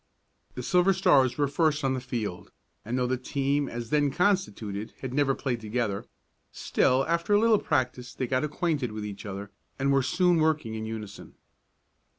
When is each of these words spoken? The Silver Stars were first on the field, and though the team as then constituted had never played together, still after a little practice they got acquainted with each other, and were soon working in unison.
The 0.55 0.63
Silver 0.63 0.93
Stars 0.93 1.37
were 1.37 1.47
first 1.47 1.83
on 1.83 1.93
the 1.93 2.01
field, 2.01 2.49
and 2.83 2.97
though 2.97 3.05
the 3.05 3.17
team 3.19 3.69
as 3.69 3.91
then 3.91 4.09
constituted 4.09 4.95
had 5.01 5.13
never 5.13 5.35
played 5.35 5.61
together, 5.61 6.05
still 6.51 7.05
after 7.05 7.33
a 7.35 7.39
little 7.39 7.59
practice 7.59 8.11
they 8.15 8.25
got 8.25 8.43
acquainted 8.43 8.91
with 8.93 9.05
each 9.05 9.27
other, 9.27 9.51
and 9.77 9.91
were 9.93 10.01
soon 10.01 10.37
working 10.37 10.73
in 10.73 10.87
unison. 10.87 11.35